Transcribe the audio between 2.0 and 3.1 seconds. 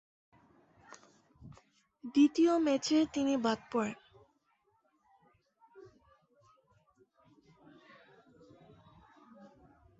দ্বিতীয় ম্যাচে